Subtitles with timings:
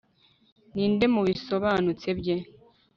[0.75, 2.37] Ninde mubisobanutse bye